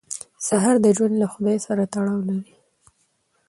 سهار 0.47 0.75
د 0.81 0.87
ژوند 0.97 1.15
له 1.21 1.27
خدای 1.33 1.57
سره 1.65 1.83
تړاو 1.93 2.19
دی. 2.27 2.39